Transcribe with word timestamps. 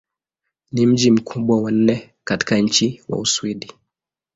Ni 0.71 0.85
mji 0.87 1.11
mkubwa 1.11 1.61
wa 1.61 1.71
nne 1.71 2.09
katika 2.23 2.57
nchi 2.57 3.03
wa 3.09 3.17
Uswidi. 3.19 3.73